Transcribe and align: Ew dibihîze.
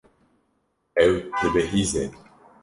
Ew 1.05 1.13
dibihîze. 1.39 2.03